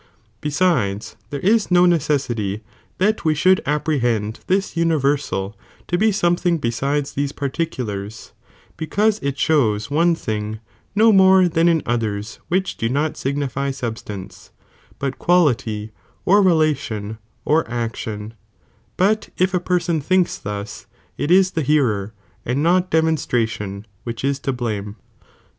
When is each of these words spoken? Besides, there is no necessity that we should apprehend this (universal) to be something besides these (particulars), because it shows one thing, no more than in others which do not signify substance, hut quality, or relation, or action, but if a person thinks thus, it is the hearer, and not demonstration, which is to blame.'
Besides, 0.41 1.15
there 1.29 1.41
is 1.41 1.69
no 1.69 1.85
necessity 1.85 2.63
that 2.97 3.23
we 3.23 3.35
should 3.35 3.61
apprehend 3.67 4.39
this 4.47 4.75
(universal) 4.75 5.55
to 5.87 5.95
be 5.95 6.11
something 6.11 6.57
besides 6.57 7.13
these 7.13 7.31
(particulars), 7.31 8.33
because 8.77 9.19
it 9.19 9.37
shows 9.37 9.91
one 9.91 10.15
thing, 10.15 10.59
no 10.95 11.11
more 11.11 11.47
than 11.47 11.67
in 11.69 11.83
others 11.85 12.39
which 12.47 12.77
do 12.77 12.89
not 12.89 13.15
signify 13.15 13.69
substance, 13.69 14.49
hut 14.99 15.19
quality, 15.19 15.91
or 16.25 16.41
relation, 16.41 17.19
or 17.45 17.63
action, 17.69 18.33
but 18.97 19.29
if 19.37 19.53
a 19.53 19.59
person 19.59 20.01
thinks 20.01 20.35
thus, 20.35 20.87
it 21.19 21.29
is 21.29 21.51
the 21.51 21.61
hearer, 21.61 22.11
and 22.43 22.63
not 22.63 22.89
demonstration, 22.89 23.85
which 24.03 24.23
is 24.23 24.39
to 24.39 24.51
blame.' 24.51 24.95